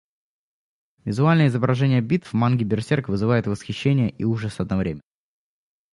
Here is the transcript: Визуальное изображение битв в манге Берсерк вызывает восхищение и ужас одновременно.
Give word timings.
Визуальное 1.05 1.45
изображение 1.45 2.01
битв 2.01 2.29
в 2.29 2.33
манге 2.33 2.65
Берсерк 2.65 3.07
вызывает 3.07 3.45
восхищение 3.45 4.09
и 4.09 4.23
ужас 4.23 4.59
одновременно. 4.59 5.03